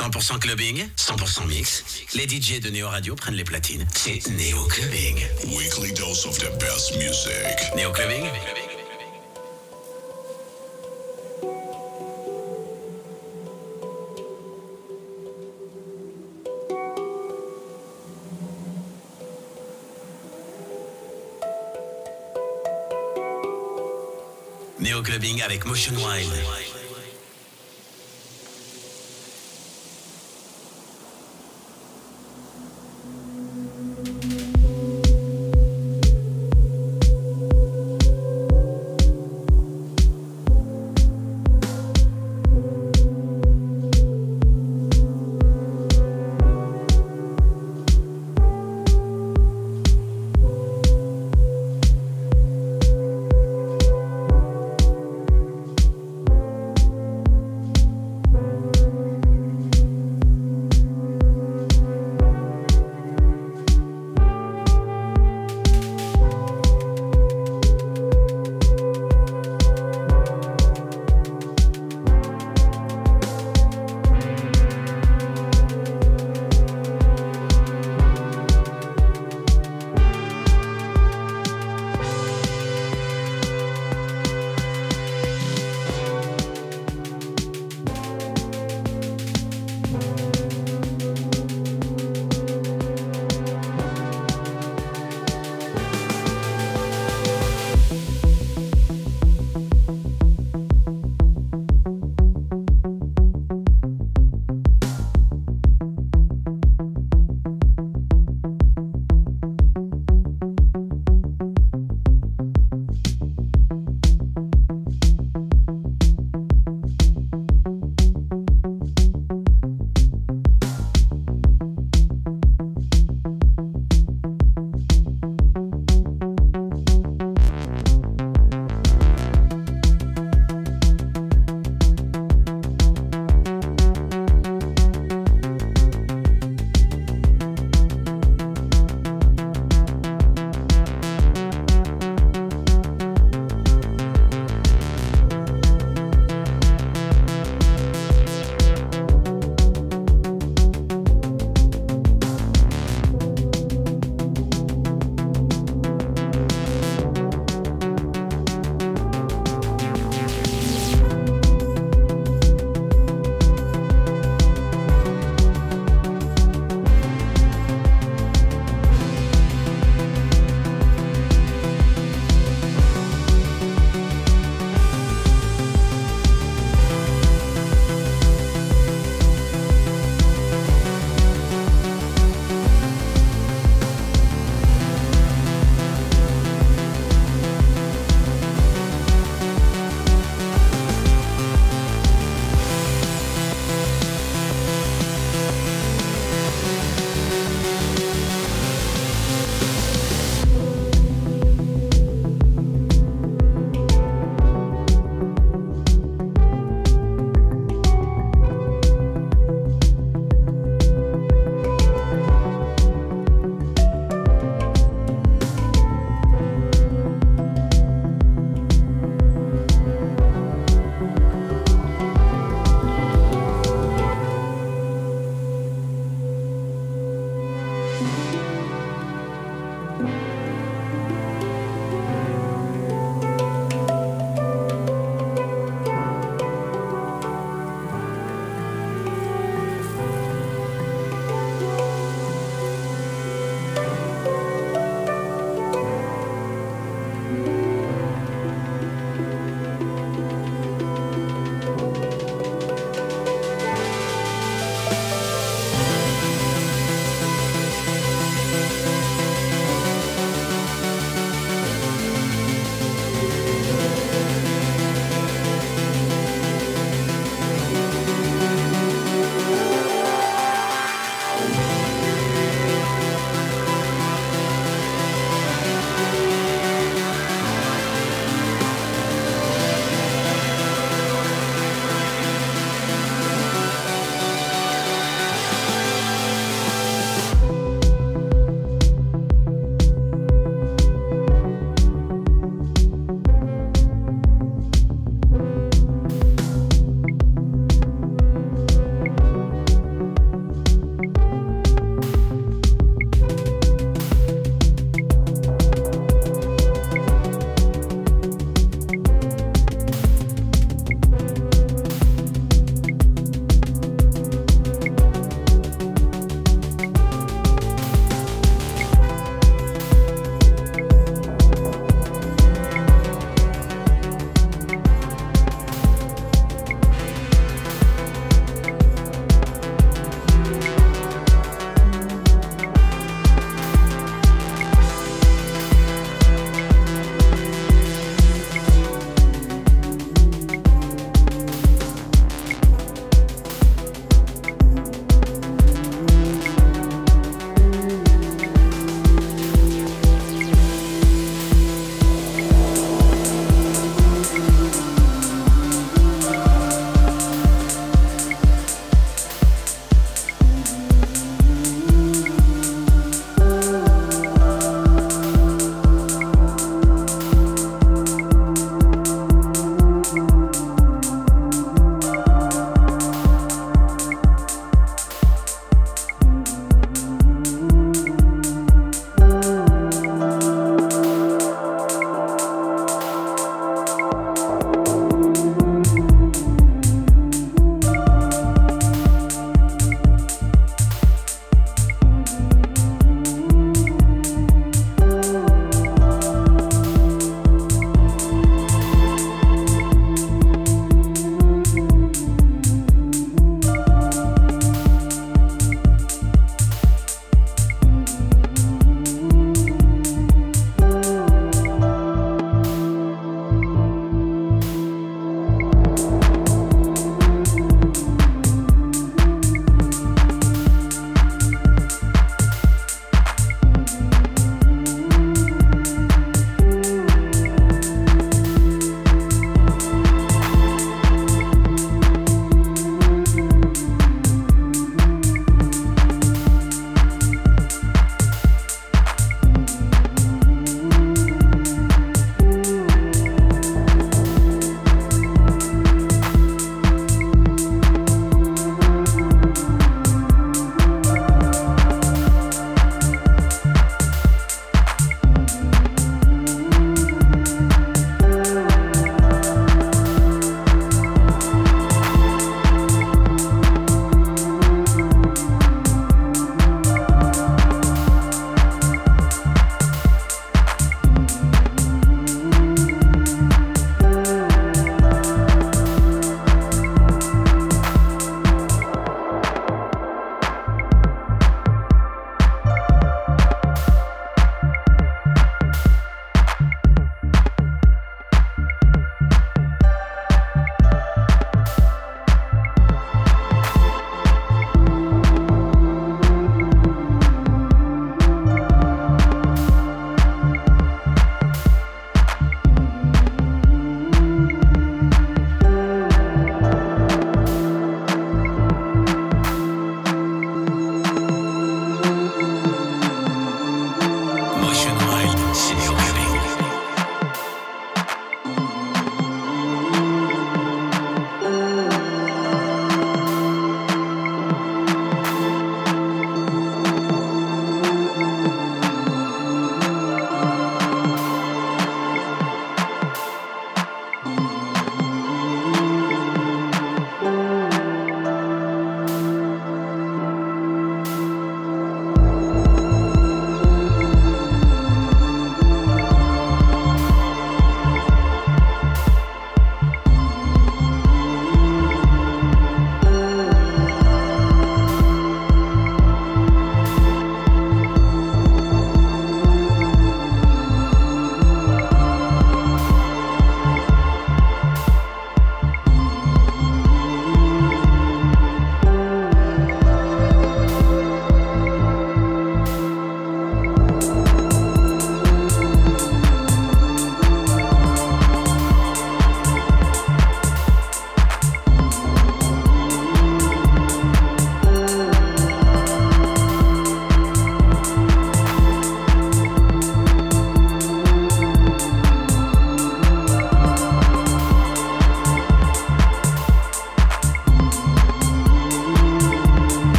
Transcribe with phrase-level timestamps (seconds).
[0.00, 1.84] 100% clubbing, 100% mix.
[2.14, 3.86] Les DJ de Néo Radio prennent les platines.
[3.94, 5.18] C'est Néo Clubbing.
[5.54, 7.76] Weekly dose of the best music.
[7.76, 8.24] Néo Clubbing.
[24.78, 26.69] Néo Clubbing avec Motion Wild.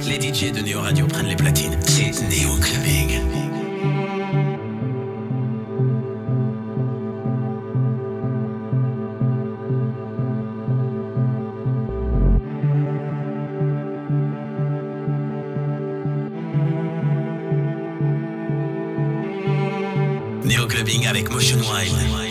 [0.00, 1.78] Les DJ de Néo Radio prennent les platines.
[1.82, 3.20] C'est Néo Clubbing.
[20.44, 22.21] Néo Clubbing avec Motion Wild.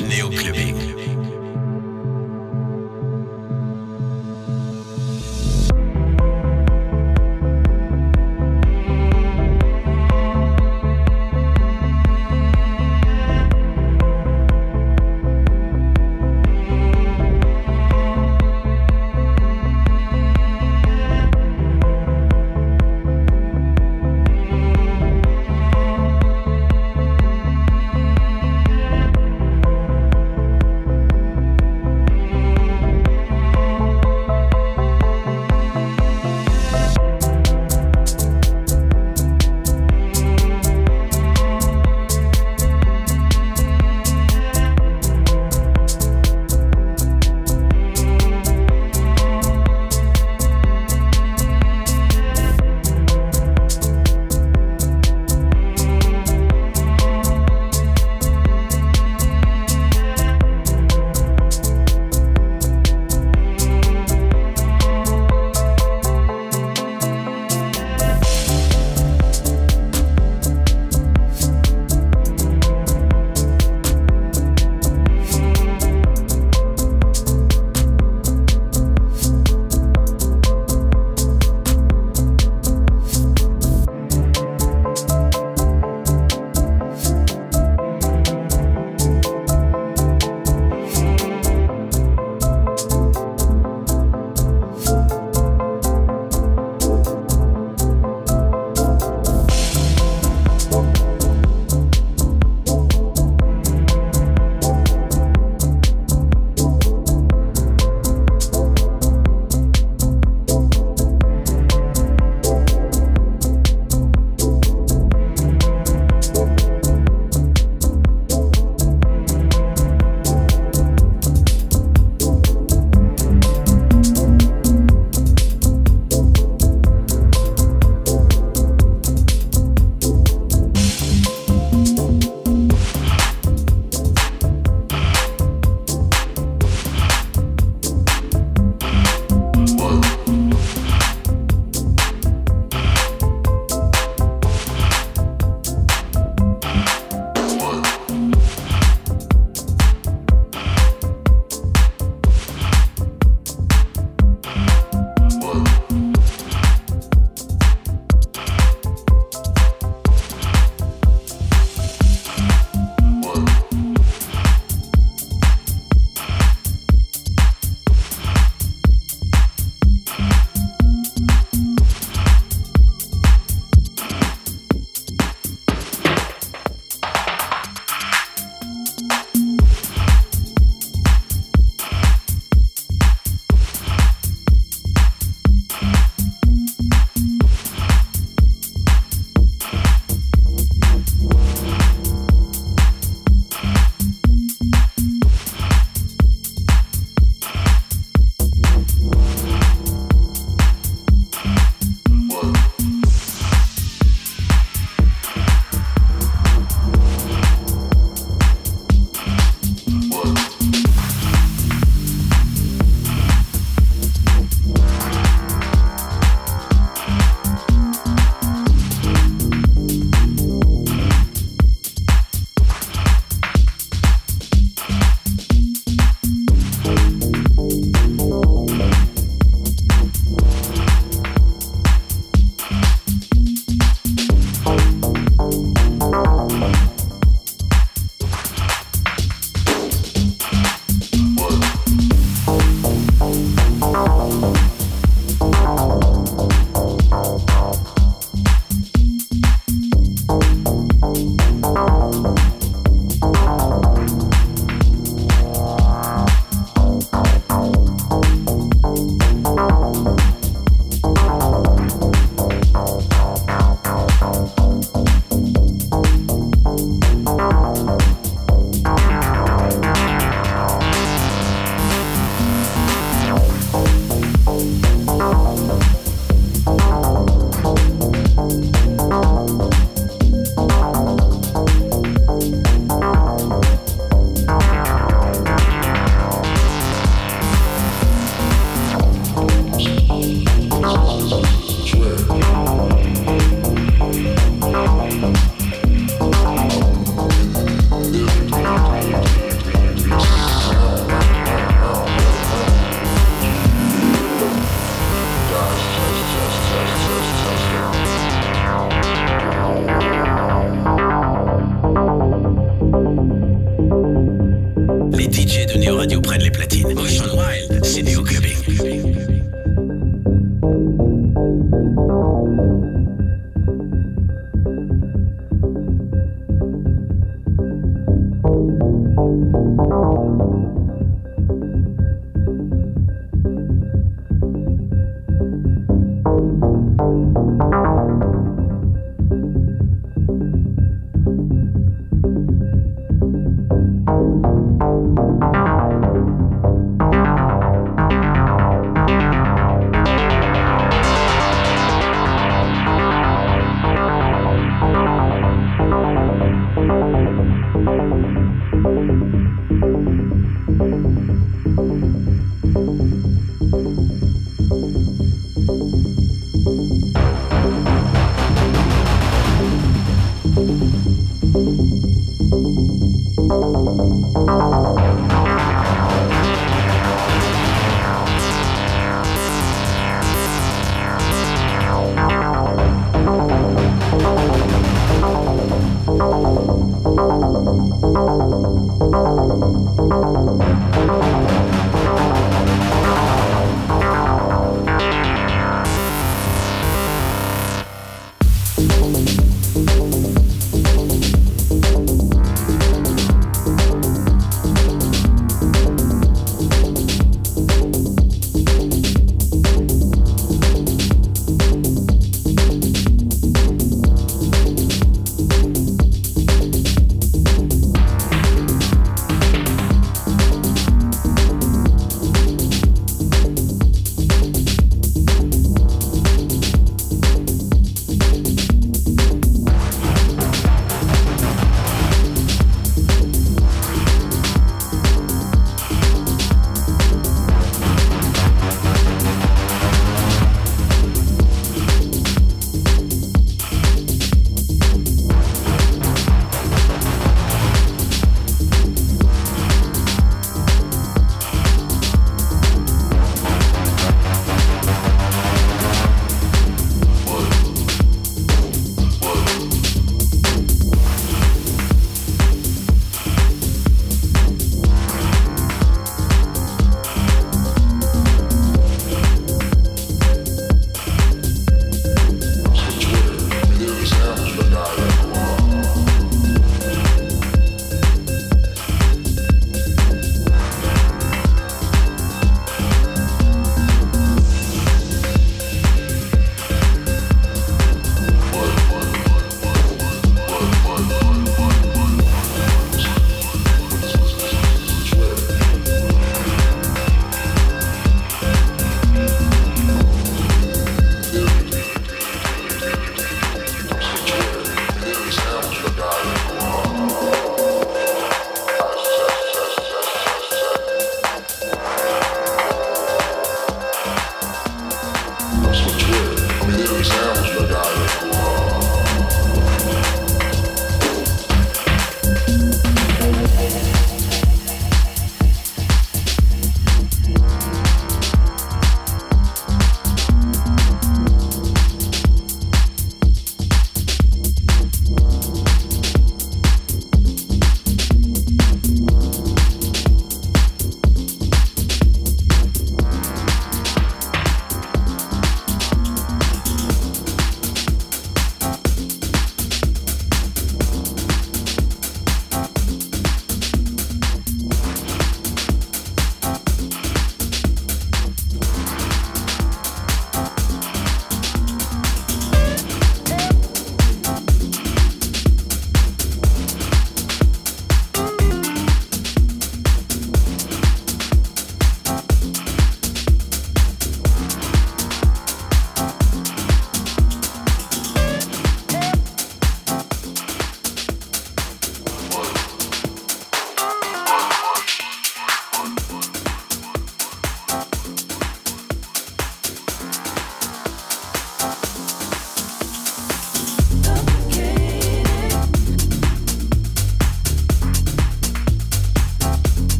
[315.68, 316.88] De Neo Radio prennent les platines.
[316.98, 318.58] Ocean Wild, c'est Neo Clubbing.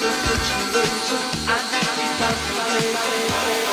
[0.00, 1.16] Just a not love, so
[1.48, 3.71] I never be.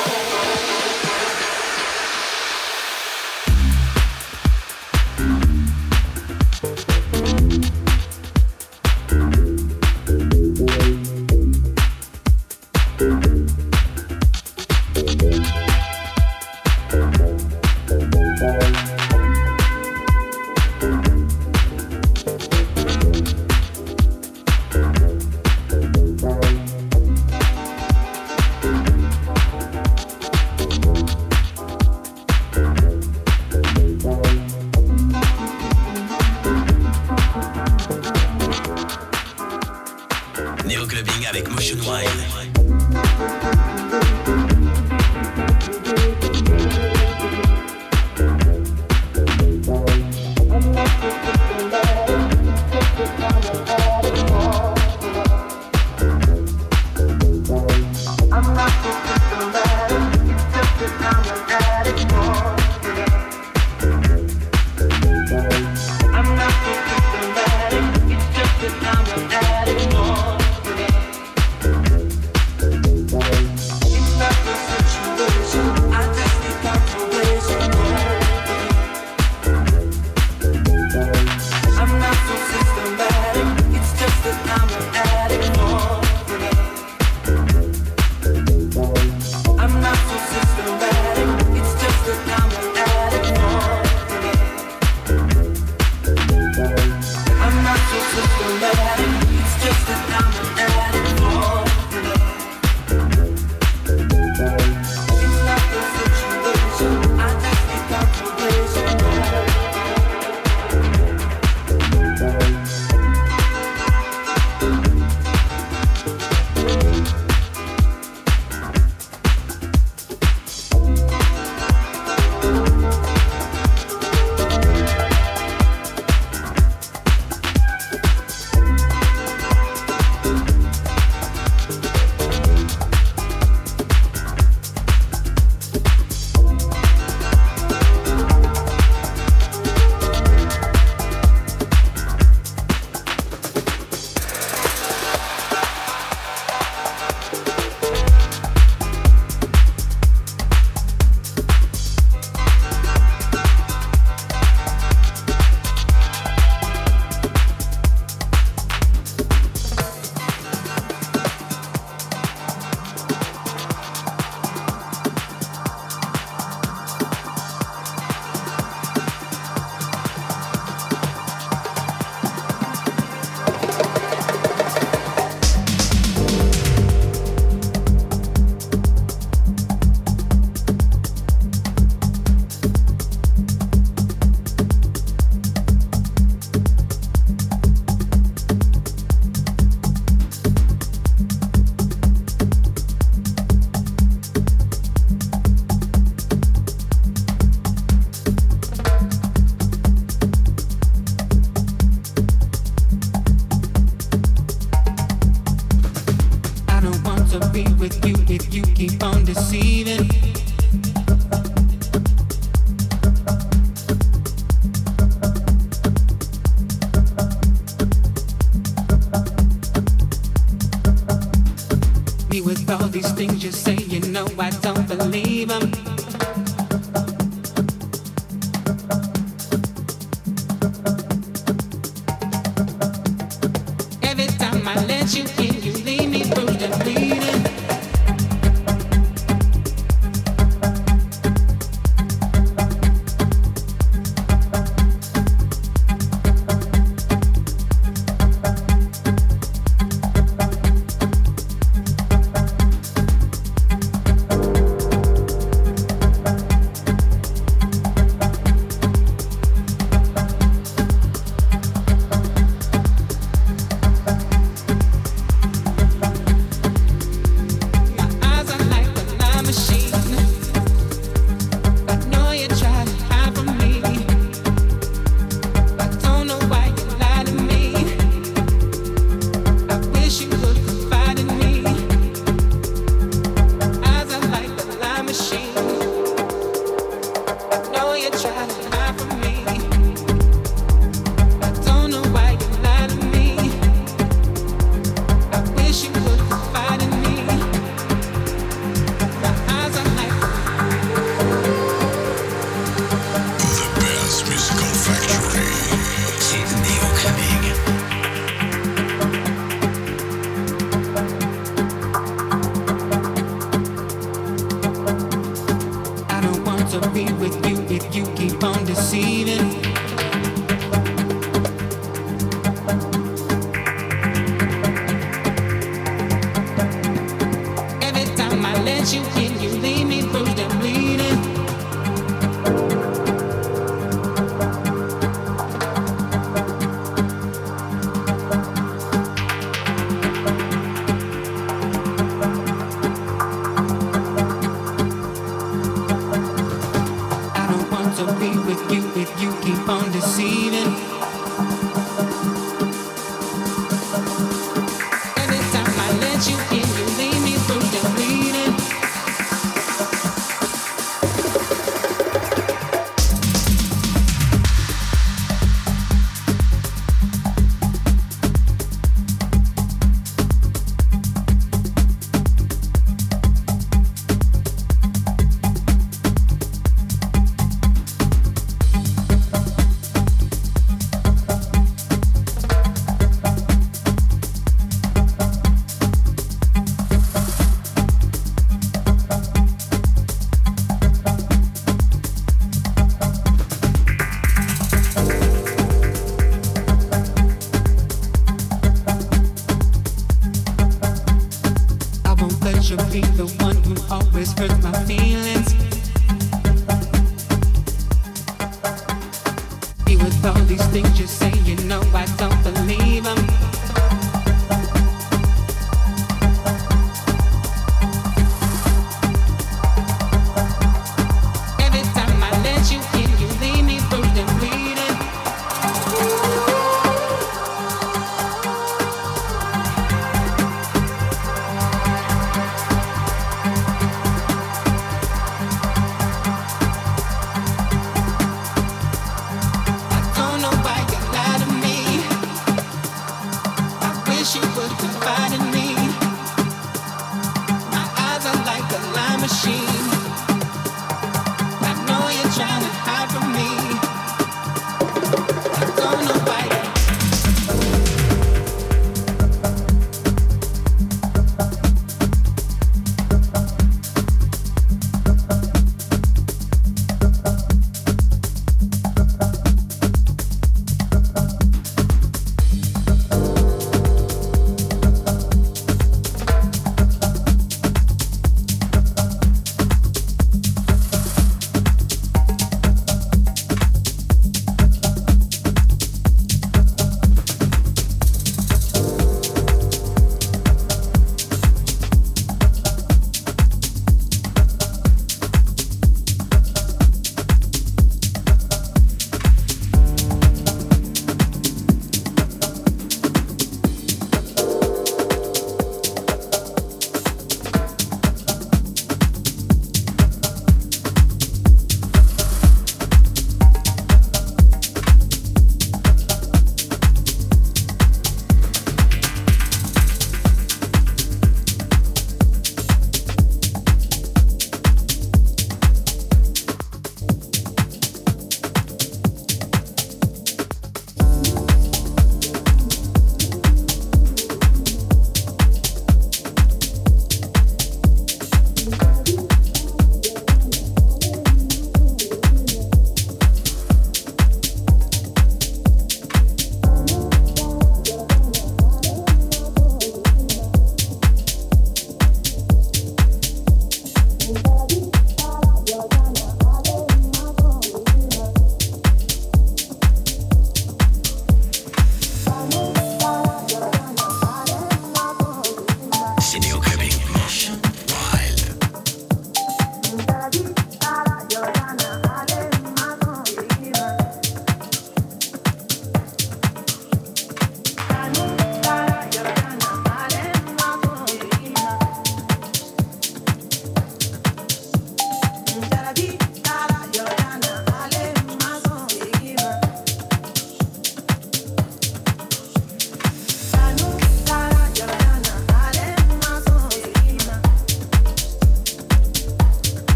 [222.30, 223.74] me with all these things you say.
[223.74, 225.89] You know I don't believe them.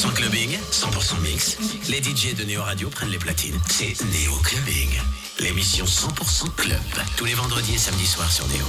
[0.00, 1.58] 100% clubbing, 100% mix.
[1.90, 3.60] Les DJ de Néo Radio prennent les platines.
[3.68, 4.88] C'est Néo Clubbing.
[5.40, 6.80] L'émission 100% club.
[7.18, 8.64] Tous les vendredis et samedis soirs sur Néo.